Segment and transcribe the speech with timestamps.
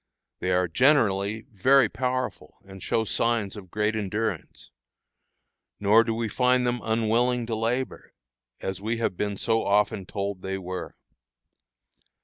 [0.39, 4.71] They are generally very powerful, and show signs of great endurance.
[5.79, 8.15] Nor do we find them unwilling to labor,
[8.61, 10.95] as we have been so often told they were.